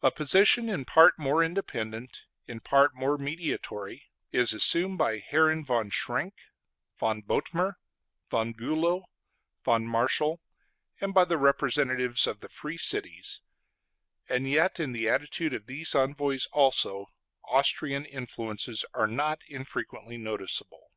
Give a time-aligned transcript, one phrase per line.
[0.00, 5.90] A position in part more independent, in part more mediatory, is assumed by Herren von
[5.90, 6.34] Schrenk,
[7.00, 7.72] von Bothmer,
[8.28, 9.06] von Bülow,
[9.64, 10.40] von Marschall,
[11.00, 13.40] and by the representatives of the Free Cities;
[14.28, 17.06] and yet in the attitude of these envoys also,
[17.42, 20.92] Austrian influences are not infrequently noticeable.